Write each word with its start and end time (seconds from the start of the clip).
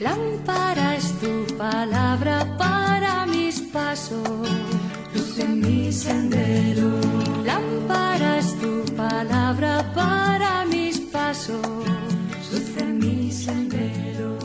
Lámpara 0.00 0.96
es 0.96 1.12
tu 1.20 1.44
palabra 1.58 2.56
para 2.56 3.26
mis 3.26 3.60
pasos, 3.60 4.48
luz 5.14 5.38
en 5.38 5.60
mi 5.60 5.92
sendero. 5.92 6.88
Lámpara 7.44 8.38
es 8.38 8.58
tu 8.58 8.82
palabra 8.96 9.92
para 9.94 10.64
mis 10.64 11.00
pasos, 11.00 11.60
luz 12.50 12.76
en 12.78 12.98
mi 12.98 13.30
sendero. 13.30 14.38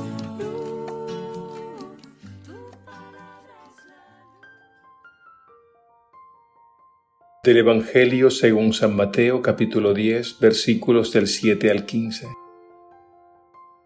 Del 7.45 7.57
Evangelio 7.57 8.29
según 8.29 8.73
San 8.73 8.93
Mateo 8.93 9.41
capítulo 9.41 9.93
10 9.93 10.37
versículos 10.41 11.13
del 11.13 11.27
7 11.27 11.71
al 11.71 11.85
15. 11.85 12.44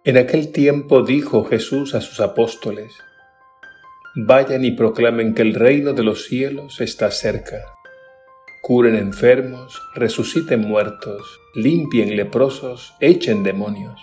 En 0.09 0.17
aquel 0.17 0.51
tiempo 0.51 1.03
dijo 1.03 1.43
Jesús 1.43 1.93
a 1.93 2.01
sus 2.01 2.19
apóstoles, 2.19 2.91
Vayan 4.15 4.65
y 4.65 4.71
proclamen 4.71 5.35
que 5.35 5.43
el 5.43 5.53
reino 5.53 5.93
de 5.93 6.01
los 6.01 6.25
cielos 6.25 6.81
está 6.81 7.11
cerca. 7.11 7.63
Curen 8.63 8.95
enfermos, 8.95 9.79
resuciten 9.93 10.61
muertos, 10.61 11.39
limpien 11.53 12.15
leprosos, 12.15 12.95
echen 12.99 13.43
demonios. 13.43 14.01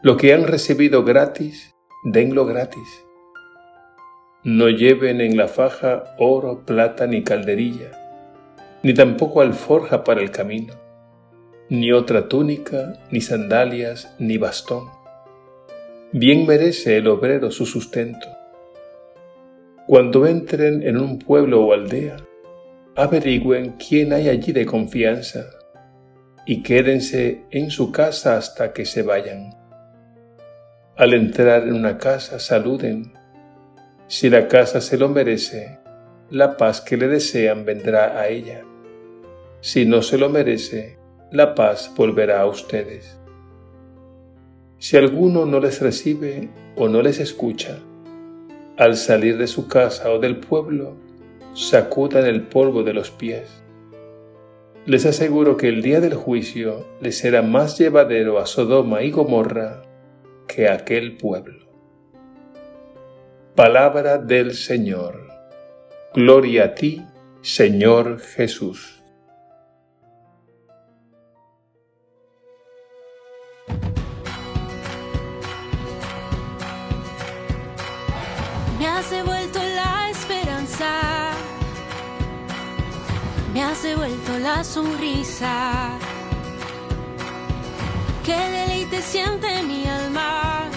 Lo 0.00 0.16
que 0.16 0.32
han 0.32 0.46
recibido 0.46 1.04
gratis, 1.04 1.74
denlo 2.02 2.46
gratis. 2.46 2.88
No 4.42 4.70
lleven 4.70 5.20
en 5.20 5.36
la 5.36 5.48
faja 5.48 6.14
oro, 6.18 6.64
plata 6.64 7.06
ni 7.06 7.22
calderilla, 7.24 7.90
ni 8.82 8.94
tampoco 8.94 9.42
alforja 9.42 10.02
para 10.02 10.22
el 10.22 10.30
camino 10.30 10.87
ni 11.70 11.92
otra 11.92 12.28
túnica, 12.28 12.94
ni 13.10 13.20
sandalias, 13.20 14.14
ni 14.18 14.38
bastón. 14.38 14.88
Bien 16.12 16.46
merece 16.46 16.96
el 16.96 17.08
obrero 17.08 17.50
su 17.50 17.66
sustento. 17.66 18.26
Cuando 19.86 20.26
entren 20.26 20.82
en 20.82 20.98
un 20.98 21.18
pueblo 21.18 21.64
o 21.64 21.74
aldea, 21.74 22.16
averigüen 22.96 23.72
quién 23.72 24.12
hay 24.12 24.28
allí 24.28 24.52
de 24.52 24.64
confianza 24.64 25.46
y 26.46 26.62
quédense 26.62 27.44
en 27.50 27.70
su 27.70 27.92
casa 27.92 28.38
hasta 28.38 28.72
que 28.72 28.86
se 28.86 29.02
vayan. 29.02 29.54
Al 30.96 31.12
entrar 31.12 31.64
en 31.64 31.74
una 31.74 31.98
casa, 31.98 32.38
saluden. 32.38 33.12
Si 34.06 34.30
la 34.30 34.48
casa 34.48 34.80
se 34.80 34.96
lo 34.96 35.10
merece, 35.10 35.78
la 36.30 36.56
paz 36.56 36.80
que 36.80 36.96
le 36.96 37.08
desean 37.08 37.66
vendrá 37.66 38.18
a 38.18 38.28
ella. 38.28 38.64
Si 39.60 39.84
no 39.84 40.00
se 40.00 40.16
lo 40.16 40.30
merece, 40.30 40.98
la 41.30 41.54
paz 41.54 41.92
volverá 41.94 42.40
a 42.40 42.46
ustedes. 42.46 43.18
Si 44.78 44.96
alguno 44.96 45.44
no 45.44 45.60
les 45.60 45.80
recibe 45.80 46.48
o 46.76 46.88
no 46.88 47.02
les 47.02 47.18
escucha, 47.18 47.78
al 48.76 48.96
salir 48.96 49.36
de 49.36 49.46
su 49.46 49.68
casa 49.68 50.10
o 50.10 50.18
del 50.20 50.38
pueblo, 50.38 50.94
sacudan 51.52 52.24
el 52.26 52.42
polvo 52.42 52.82
de 52.82 52.94
los 52.94 53.10
pies. 53.10 53.62
Les 54.86 55.04
aseguro 55.04 55.56
que 55.56 55.68
el 55.68 55.82
día 55.82 56.00
del 56.00 56.14
juicio 56.14 56.86
les 57.00 57.18
será 57.18 57.42
más 57.42 57.78
llevadero 57.78 58.38
a 58.38 58.46
Sodoma 58.46 59.02
y 59.02 59.10
Gomorra 59.10 59.82
que 60.46 60.68
a 60.68 60.74
aquel 60.74 61.16
pueblo. 61.16 61.66
Palabra 63.54 64.16
del 64.16 64.54
Señor. 64.54 65.26
Gloria 66.14 66.64
a 66.64 66.74
ti, 66.74 67.04
Señor 67.42 68.20
Jesús. 68.20 68.97
Me 83.58 83.64
has 83.64 83.82
devuelto 83.82 84.38
la 84.38 84.62
sonrisa. 84.62 85.90
Qué 88.24 88.36
deleite 88.56 89.02
siente 89.02 89.48
mi 89.64 89.84
alma 89.84 90.68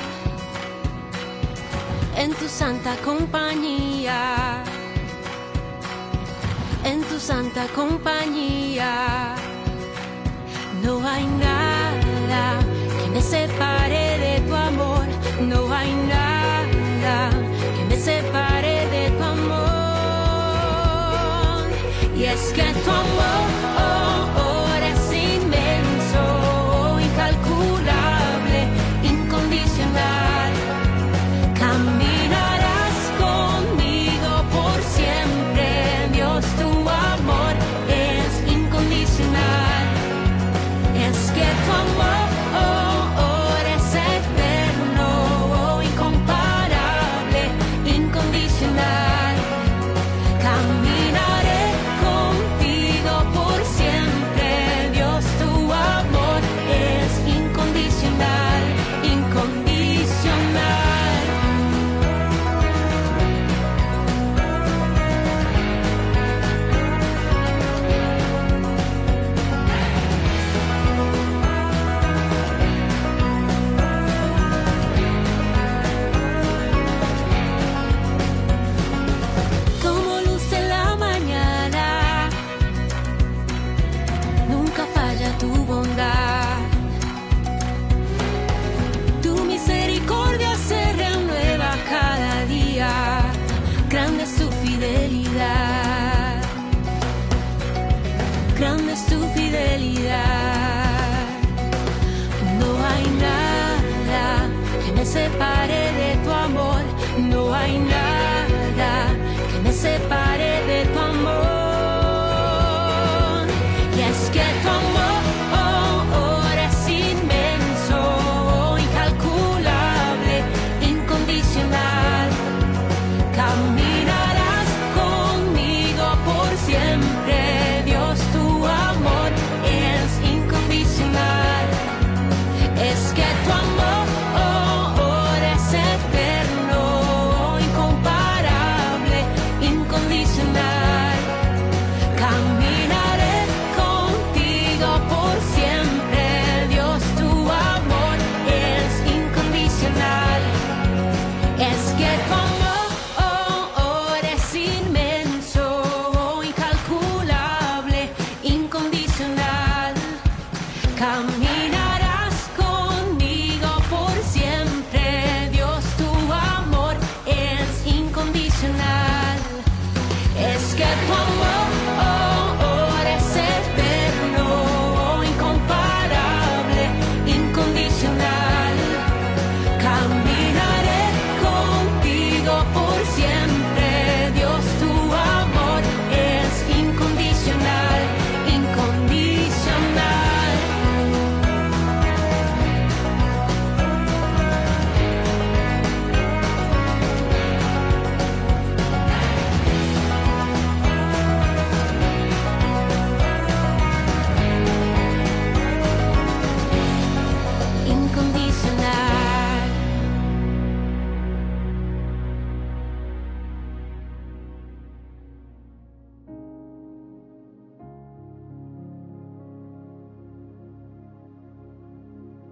en 2.15 2.33
tu 2.33 2.47
santa 2.47 2.95
compañía, 3.05 4.63
en 6.83 7.03
tu 7.03 7.19
santa 7.19 7.67
compañía. 7.75 9.35
No 10.81 11.07
hay 11.07 11.27
nada 11.27 12.43
que 12.99 13.11
me 13.11 13.21
separe 13.21 14.05
de 14.25 14.33
tu 14.47 14.55
amor, 14.55 15.05
no 15.39 15.71
hay 15.71 15.93
nada 16.15 17.29
que 17.75 17.83
me 17.89 17.95
separe 17.95 18.50
Y 22.21 22.25
es 22.25 22.53
que 22.53 22.61
tu 22.61 22.91
amor 22.91 23.70
separe 105.21 105.81
de 105.99 106.09
tu 106.23 106.31
amor. 106.31 106.81
No 107.29 107.53
hay 107.53 107.77
nada 107.77 108.10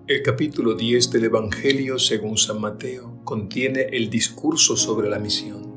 El 0.10 0.24
capítulo 0.24 0.74
10 0.74 1.12
del 1.12 1.26
Evangelio 1.26 2.00
según 2.00 2.36
San 2.36 2.60
Mateo 2.60 3.20
contiene 3.24 3.90
el 3.92 4.10
discurso 4.10 4.76
sobre 4.76 5.08
la 5.08 5.20
misión. 5.20 5.72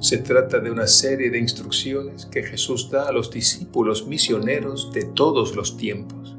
Se 0.00 0.18
trata 0.18 0.58
de 0.58 0.70
una 0.70 0.86
serie 0.86 1.30
de 1.30 1.38
instrucciones 1.38 2.26
que 2.26 2.42
Jesús 2.42 2.90
da 2.90 3.08
a 3.08 3.12
los 3.12 3.30
discípulos 3.30 4.06
misioneros 4.06 4.92
de 4.92 5.04
todos 5.04 5.56
los 5.56 5.78
tiempos. 5.78 6.36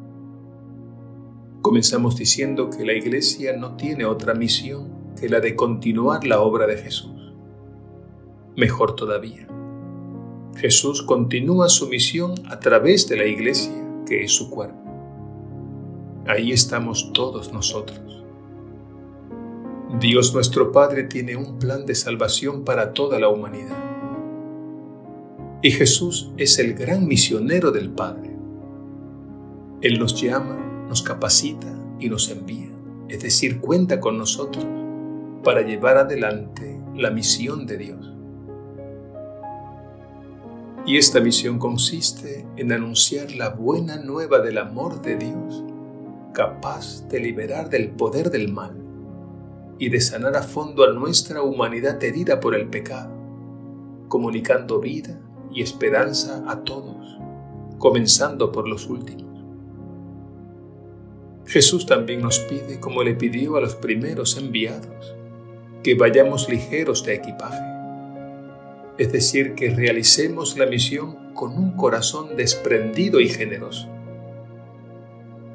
Comenzamos 1.63 2.15
diciendo 2.15 2.69
que 2.69 2.85
la 2.85 2.93
Iglesia 2.93 3.57
no 3.57 3.75
tiene 3.75 4.05
otra 4.05 4.35
misión 4.35 5.15
que 5.19 5.29
la 5.29 5.39
de 5.39 5.55
continuar 5.55 6.27
la 6.27 6.41
obra 6.41 6.67
de 6.67 6.77
Jesús. 6.77 7.33
Mejor 8.55 8.95
todavía, 8.95 9.47
Jesús 10.57 11.01
continúa 11.01 11.69
su 11.69 11.89
misión 11.89 12.35
a 12.45 12.59
través 12.59 13.07
de 13.07 13.17
la 13.17 13.25
Iglesia, 13.25 13.73
que 14.05 14.23
es 14.23 14.31
su 14.31 14.51
cuerpo. 14.51 14.86
Ahí 16.27 16.51
estamos 16.51 17.13
todos 17.13 17.53
nosotros. 17.53 18.01
Dios 19.97 20.33
nuestro 20.33 20.73
Padre 20.73 21.03
tiene 21.03 21.37
un 21.37 21.57
plan 21.57 21.85
de 21.85 21.95
salvación 21.95 22.65
para 22.65 22.91
toda 22.91 23.17
la 23.17 23.29
humanidad. 23.29 23.77
Y 25.61 25.71
Jesús 25.71 26.33
es 26.35 26.59
el 26.59 26.73
gran 26.73 27.07
misionero 27.07 27.71
del 27.71 27.91
Padre. 27.91 28.35
Él 29.79 29.99
nos 29.99 30.21
llama, 30.21 30.85
nos 30.89 31.01
capacita 31.01 31.73
y 31.97 32.09
nos 32.09 32.29
envía, 32.29 32.71
es 33.07 33.21
decir, 33.21 33.61
cuenta 33.61 34.01
con 34.01 34.17
nosotros 34.17 34.65
para 35.45 35.61
llevar 35.61 35.95
adelante 35.95 36.77
la 36.93 37.09
misión 37.09 37.65
de 37.65 37.77
Dios. 37.77 38.13
Y 40.85 40.97
esta 40.97 41.21
misión 41.21 41.57
consiste 41.57 42.45
en 42.57 42.73
anunciar 42.73 43.31
la 43.31 43.49
buena 43.49 43.97
nueva 43.97 44.39
del 44.39 44.57
amor 44.57 45.01
de 45.01 45.15
Dios 45.15 45.63
capaz 46.37 47.09
de 47.09 47.19
liberar 47.19 47.67
del 47.67 47.89
poder 47.89 48.29
del 48.29 48.53
mal 48.53 48.75
y 49.79 49.89
de 49.89 49.99
sanar 49.99 50.35
a 50.35 50.43
fondo 50.43 50.83
a 50.83 50.93
nuestra 50.93 51.41
humanidad 51.41 52.01
herida 52.03 52.39
por 52.39 52.53
el 52.53 52.67
pecado, 52.67 53.11
comunicando 54.07 54.79
vida 54.79 55.19
y 55.51 55.63
esperanza 55.63 56.43
a 56.47 56.63
todos, 56.63 57.17
comenzando 57.79 58.51
por 58.51 58.67
los 58.67 58.87
últimos. 58.87 59.43
Jesús 61.47 61.87
también 61.87 62.21
nos 62.21 62.37
pide, 62.41 62.79
como 62.79 63.01
le 63.01 63.15
pidió 63.15 63.57
a 63.57 63.61
los 63.61 63.73
primeros 63.73 64.37
enviados, 64.37 65.15
que 65.81 65.95
vayamos 65.95 66.49
ligeros 66.49 67.03
de 67.03 67.15
equipaje, 67.15 67.65
es 68.99 69.11
decir, 69.11 69.55
que 69.55 69.71
realicemos 69.71 70.55
la 70.55 70.67
misión 70.67 71.33
con 71.33 71.57
un 71.57 71.71
corazón 71.71 72.35
desprendido 72.35 73.19
y 73.19 73.27
generoso 73.27 73.96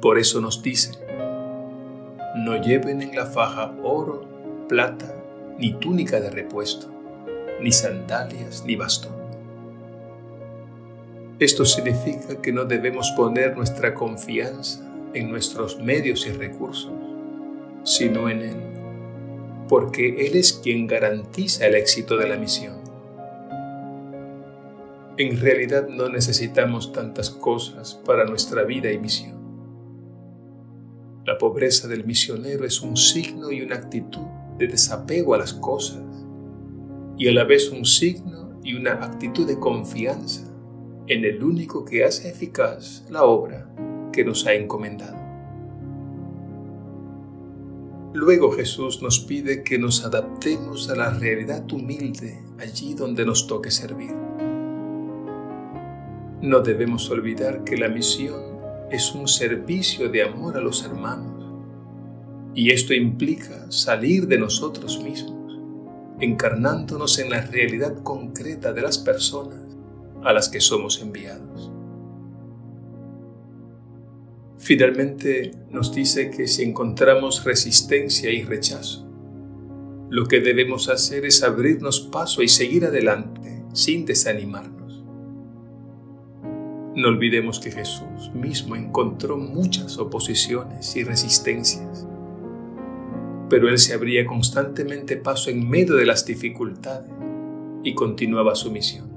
por 0.03 0.19
eso 0.19 0.41
nos 0.41 0.61
dice, 0.61 0.91
no 2.35 2.61
lleven 2.61 3.01
en 3.01 3.15
la 3.15 3.25
faja 3.25 3.73
oro, 3.83 4.65
plata, 4.67 5.15
ni 5.57 5.75
túnica 5.75 6.19
de 6.19 6.29
repuesto, 6.29 6.87
ni 7.61 7.71
sandalias, 7.71 8.65
ni 8.65 8.75
bastón. 8.75 9.13
Esto 11.39 11.63
significa 11.63 12.41
que 12.41 12.51
no 12.51 12.65
debemos 12.65 13.11
poner 13.11 13.55
nuestra 13.55 13.93
confianza 13.93 14.85
en 15.13 15.29
nuestros 15.31 15.79
medios 15.79 16.27
y 16.27 16.33
recursos, 16.33 16.91
sino 17.85 18.27
en 18.27 18.41
Él, 18.41 18.57
porque 19.69 20.27
Él 20.27 20.35
es 20.35 20.51
quien 20.51 20.85
garantiza 20.85 21.65
el 21.65 21.75
éxito 21.75 22.17
de 22.17 22.27
la 22.27 22.35
misión. 22.35 22.75
En 25.15 25.39
realidad 25.39 25.87
no 25.87 26.09
necesitamos 26.09 26.91
tantas 26.91 27.29
cosas 27.29 27.93
para 28.05 28.25
nuestra 28.25 28.63
vida 28.63 28.91
y 28.91 28.97
misión. 28.97 29.42
Pobreza 31.43 31.89
del 31.89 32.05
misionero 32.05 32.63
es 32.63 32.81
un 32.81 32.95
signo 32.95 33.51
y 33.51 33.61
una 33.61 33.75
actitud 33.75 34.25
de 34.57 34.65
desapego 34.65 35.33
a 35.33 35.39
las 35.39 35.53
cosas 35.53 36.01
y 37.17 37.27
a 37.27 37.33
la 37.33 37.43
vez 37.43 37.69
un 37.69 37.83
signo 37.83 38.57
y 38.63 38.75
una 38.75 38.93
actitud 38.93 39.45
de 39.45 39.59
confianza 39.59 40.49
en 41.05 41.25
el 41.25 41.43
único 41.43 41.83
que 41.83 42.05
hace 42.05 42.29
eficaz 42.29 43.05
la 43.09 43.25
obra 43.25 43.69
que 44.13 44.23
nos 44.23 44.47
ha 44.47 44.53
encomendado. 44.53 45.17
Luego 48.13 48.53
Jesús 48.53 49.01
nos 49.01 49.19
pide 49.19 49.63
que 49.63 49.77
nos 49.77 50.05
adaptemos 50.05 50.89
a 50.89 50.95
la 50.95 51.09
realidad 51.09 51.69
humilde 51.73 52.41
allí 52.57 52.93
donde 52.93 53.25
nos 53.25 53.47
toque 53.47 53.69
servir. 53.69 54.15
No 56.41 56.61
debemos 56.61 57.09
olvidar 57.09 57.65
que 57.65 57.75
la 57.75 57.89
misión 57.89 58.41
es 58.89 59.13
un 59.13 59.27
servicio 59.27 60.07
de 60.07 60.23
amor 60.23 60.55
a 60.55 60.61
los 60.61 60.85
hermanos. 60.85 61.32
Y 62.55 62.71
esto 62.71 62.93
implica 62.93 63.71
salir 63.71 64.27
de 64.27 64.37
nosotros 64.37 65.01
mismos, 65.03 65.59
encarnándonos 66.19 67.19
en 67.19 67.29
la 67.29 67.41
realidad 67.41 68.01
concreta 68.03 68.73
de 68.73 68.81
las 68.81 68.97
personas 68.97 69.59
a 70.23 70.33
las 70.33 70.49
que 70.49 70.59
somos 70.59 71.01
enviados. 71.01 71.71
Finalmente 74.57 75.51
nos 75.71 75.93
dice 75.93 76.31
que 76.31 76.47
si 76.47 76.63
encontramos 76.63 77.43
resistencia 77.43 78.31
y 78.31 78.43
rechazo, 78.43 79.05
lo 80.09 80.25
que 80.25 80.39
debemos 80.39 80.89
hacer 80.89 81.25
es 81.25 81.43
abrirnos 81.43 81.99
paso 81.99 82.43
y 82.43 82.47
seguir 82.47 82.85
adelante 82.85 83.65
sin 83.73 84.05
desanimarnos. 84.05 85.03
No 86.95 87.07
olvidemos 87.07 87.59
que 87.59 87.71
Jesús 87.71 88.31
mismo 88.33 88.75
encontró 88.75 89.37
muchas 89.37 89.97
oposiciones 89.97 90.95
y 90.95 91.03
resistencias, 91.03 92.07
pero 93.49 93.69
Él 93.69 93.77
se 93.77 93.93
abría 93.93 94.25
constantemente 94.25 95.17
paso 95.17 95.49
en 95.49 95.69
medio 95.69 95.95
de 95.95 96.05
las 96.05 96.25
dificultades 96.25 97.11
y 97.83 97.93
continuaba 97.93 98.55
su 98.55 98.71
misión. 98.71 99.11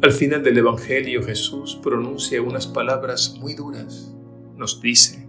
Al 0.00 0.12
final 0.12 0.42
del 0.42 0.58
Evangelio 0.58 1.22
Jesús 1.22 1.78
pronuncia 1.82 2.40
unas 2.40 2.66
palabras 2.66 3.36
muy 3.40 3.54
duras. 3.54 4.14
Nos 4.56 4.80
dice, 4.80 5.28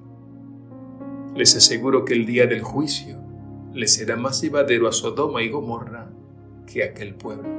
les 1.35 1.55
aseguro 1.55 2.05
que 2.05 2.13
el 2.13 2.25
día 2.25 2.45
del 2.45 2.61
juicio 2.61 3.17
les 3.73 3.95
será 3.95 4.15
más 4.15 4.41
llevadero 4.41 4.87
a 4.87 4.91
Sodoma 4.91 5.41
y 5.41 5.49
Gomorra 5.49 6.11
que 6.71 6.83
a 6.83 6.87
aquel 6.87 7.15
pueblo. 7.15 7.49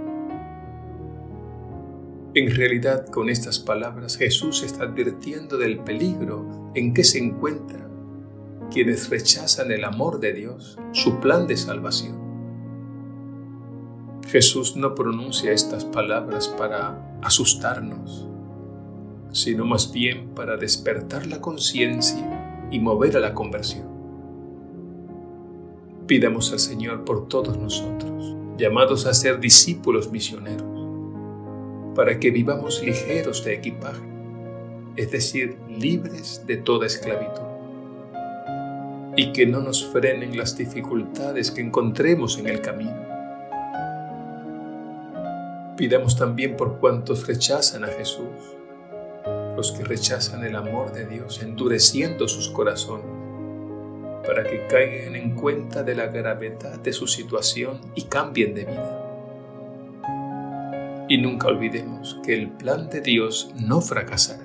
En 2.34 2.54
realidad, 2.54 3.06
con 3.06 3.28
estas 3.28 3.58
palabras 3.58 4.16
Jesús 4.16 4.62
está 4.62 4.84
advirtiendo 4.84 5.58
del 5.58 5.80
peligro 5.80 6.70
en 6.74 6.94
que 6.94 7.02
se 7.02 7.18
encuentran 7.18 7.89
quienes 8.70 9.10
rechazan 9.10 9.70
el 9.70 9.84
amor 9.84 10.20
de 10.20 10.32
Dios, 10.32 10.78
su 10.92 11.20
plan 11.20 11.46
de 11.46 11.56
salvación. 11.56 12.18
Jesús 14.28 14.76
no 14.76 14.94
pronuncia 14.94 15.52
estas 15.52 15.84
palabras 15.84 16.48
para 16.48 17.18
asustarnos, 17.20 18.28
sino 19.32 19.64
más 19.64 19.92
bien 19.92 20.28
para 20.34 20.56
despertar 20.56 21.26
la 21.26 21.40
conciencia 21.40 22.68
y 22.70 22.78
mover 22.78 23.16
a 23.16 23.20
la 23.20 23.34
conversión. 23.34 23.88
Pidamos 26.06 26.52
al 26.52 26.60
Señor 26.60 27.04
por 27.04 27.28
todos 27.28 27.58
nosotros, 27.58 28.36
llamados 28.56 29.06
a 29.06 29.14
ser 29.14 29.40
discípulos 29.40 30.10
misioneros 30.10 30.80
para 31.94 32.18
que 32.18 32.30
vivamos 32.30 32.82
ligeros 32.82 33.44
de 33.44 33.54
equipaje, 33.54 34.00
es 34.96 35.10
decir, 35.10 35.58
libres 35.68 36.44
de 36.46 36.56
toda 36.56 36.86
esclavitud, 36.86 37.49
y 39.16 39.32
que 39.32 39.46
no 39.46 39.60
nos 39.60 39.84
frenen 39.86 40.36
las 40.36 40.56
dificultades 40.56 41.50
que 41.50 41.60
encontremos 41.60 42.38
en 42.38 42.46
el 42.48 42.60
camino. 42.60 43.10
Pidamos 45.76 46.16
también 46.16 46.56
por 46.56 46.78
cuantos 46.78 47.26
rechazan 47.26 47.84
a 47.84 47.88
Jesús, 47.88 48.28
los 49.56 49.72
que 49.72 49.82
rechazan 49.84 50.44
el 50.44 50.54
amor 50.54 50.92
de 50.92 51.06
Dios, 51.06 51.42
endureciendo 51.42 52.28
sus 52.28 52.50
corazones, 52.50 53.06
para 54.26 54.44
que 54.44 54.66
caigan 54.66 55.16
en 55.16 55.34
cuenta 55.34 55.82
de 55.82 55.94
la 55.94 56.06
gravedad 56.06 56.78
de 56.78 56.92
su 56.92 57.06
situación 57.06 57.80
y 57.94 58.02
cambien 58.02 58.54
de 58.54 58.64
vida. 58.66 59.06
Y 61.08 61.18
nunca 61.18 61.48
olvidemos 61.48 62.20
que 62.22 62.34
el 62.34 62.50
plan 62.50 62.88
de 62.88 63.00
Dios 63.00 63.52
no 63.56 63.80
fracasará. 63.80 64.44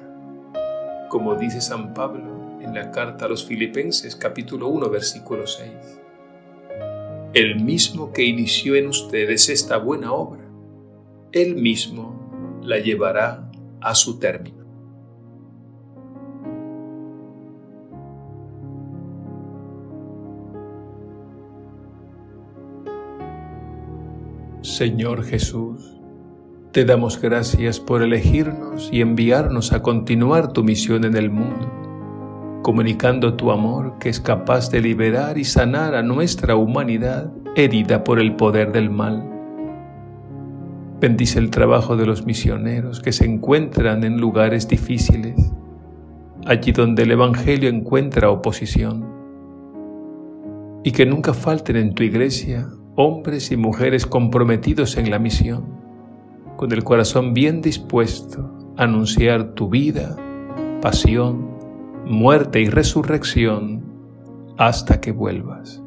Como 1.10 1.36
dice 1.36 1.62
San 1.62 1.93
Pablo 1.93 2.45
en 2.65 2.74
la 2.74 2.91
carta 2.91 3.25
a 3.25 3.27
los 3.27 3.45
Filipenses 3.45 4.15
capítulo 4.15 4.67
1 4.67 4.89
versículo 4.89 5.48
6. 5.48 5.69
El 7.34 7.62
mismo 7.63 8.12
que 8.12 8.24
inició 8.24 8.75
en 8.75 8.88
ustedes 8.88 9.50
esta 9.50 9.77
buena 9.77 10.12
obra, 10.13 10.43
Él 11.31 11.55
mismo 11.55 12.60
la 12.63 12.79
llevará 12.79 13.51
a 13.81 13.93
su 13.93 14.19
término. 14.19 14.65
Señor 24.62 25.24
Jesús, 25.24 25.95
te 26.72 26.84
damos 26.84 27.22
gracias 27.22 27.79
por 27.79 28.01
elegirnos 28.01 28.89
y 28.91 29.00
enviarnos 29.00 29.72
a 29.72 29.81
continuar 29.81 30.51
tu 30.51 30.63
misión 30.63 31.05
en 31.05 31.15
el 31.15 31.29
mundo, 31.29 31.85
comunicando 32.65 33.36
tu 33.36 33.51
amor 33.51 34.00
que 34.00 34.10
es 34.10 34.19
capaz 34.19 34.72
de 34.72 34.81
liberar 34.81 35.38
y 35.38 35.43
sanar 35.43 35.93
a 35.93 36.01
nuestra 36.01 36.55
humanidad 36.55 37.31
herida 37.55 38.03
por 38.03 38.19
el 38.19 38.36
poder 38.36 38.72
del 38.72 38.89
mal. 38.89 39.24
Bendice 41.00 41.38
el 41.38 41.51
trabajo 41.51 41.95
de 41.95 42.07
los 42.07 42.25
misioneros 42.25 43.01
que 43.01 43.12
se 43.12 43.25
encuentran 43.25 44.03
en 44.03 44.17
lugares 44.19 44.67
difíciles, 44.67 45.36
allí 46.48 46.72
donde 46.72 47.03
el 47.03 47.12
Evangelio 47.12 47.69
encuentra 47.69 48.31
oposición. 48.31 49.05
Y 50.84 50.89
que 50.89 51.05
nunca 51.05 51.36
falten 51.36 51.75
en 51.75 51.93
tu 51.93 52.01
iglesia 52.01 52.67
hombres 52.95 53.51
y 53.51 53.57
mujeres 53.57 54.07
comprometidos 54.07 54.98
en 54.98 55.12
la 55.12 55.19
misión, 55.19 55.65
con 56.57 56.72
el 56.72 56.84
corazón 56.84 57.36
bien 57.36 57.62
dispuesto 57.62 58.74
a 58.75 58.86
anunciar 58.86 59.53
tu 59.53 59.69
vida, 59.69 60.15
pasión, 60.81 61.54
muerte 62.05 62.62
y 62.62 62.69
resurrección 62.69 63.83
hasta 64.57 65.01
que 65.01 65.12
vuelvas. 65.12 65.81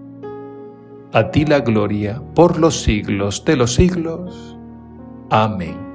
A 1.13 1.31
ti 1.31 1.47
la 1.47 1.61
gloria 1.61 2.23
por 2.35 2.59
los 2.59 2.83
siglos 2.83 3.45
de 3.45 3.57
los 3.57 3.75
siglos. 3.75 4.59
Amén. 5.31 5.88